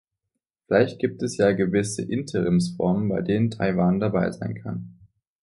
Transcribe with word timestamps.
Vielleicht 0.65 0.97
gibt 0.97 1.21
es 1.21 1.37
ja 1.37 1.51
gewisse 1.51 2.01
Interimsformen, 2.01 3.07
bei 3.07 3.21
denen 3.21 3.51
Taiwan 3.51 3.99
dabei 3.99 4.31
sein 4.31 4.55
kann. 4.55 4.97